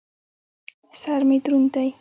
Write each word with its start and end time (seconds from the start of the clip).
سر 1.01 1.21
مې 1.27 1.37
دروند 1.43 1.69
دى. 1.73 1.87